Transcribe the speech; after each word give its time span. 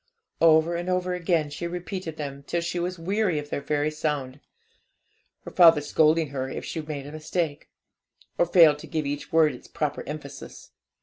Over 0.41 0.75
and 0.75 0.89
over 0.89 1.13
again 1.13 1.51
she 1.51 1.67
repeated 1.67 2.17
them, 2.17 2.41
till 2.47 2.61
she 2.61 2.79
was 2.79 2.97
weary 2.97 3.37
of 3.37 3.51
their 3.51 3.61
very 3.61 3.91
sound, 3.91 4.39
her 5.43 5.51
father 5.51 5.79
scolding 5.81 6.29
her 6.29 6.49
if 6.49 6.65
she 6.65 6.81
made 6.81 7.05
a 7.05 7.11
mistake, 7.11 7.69
or 8.39 8.47
failed 8.47 8.79
to 8.79 8.87
give 8.87 9.05
each 9.05 9.31
word 9.31 9.53
its 9.53 9.67
proper 9.67 10.01
emphasis. 10.07 10.71